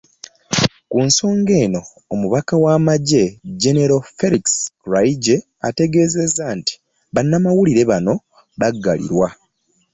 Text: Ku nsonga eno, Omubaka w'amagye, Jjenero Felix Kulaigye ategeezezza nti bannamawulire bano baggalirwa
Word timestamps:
Ku 0.89 0.97
nsonga 1.07 1.53
eno, 1.63 1.81
Omubaka 2.13 2.53
w'amagye, 2.63 3.23
Jjenero 3.59 3.97
Felix 4.17 4.45
Kulaigye 4.81 5.35
ategeezezza 5.67 6.43
nti 6.59 6.73
bannamawulire 7.13 7.83
bano 7.91 8.13
baggalirwa 8.59 9.27